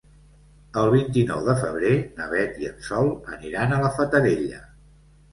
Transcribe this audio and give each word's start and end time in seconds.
El 0.83 0.87
vint-i-nou 0.93 1.41
de 1.49 1.53
febrer 1.59 1.91
na 2.19 2.29
Beth 2.31 2.57
i 2.63 2.69
en 2.69 2.79
Sol 2.87 3.11
aniran 3.35 3.75
a 3.77 3.83
la 3.83 3.93
Fatarella. 3.99 4.63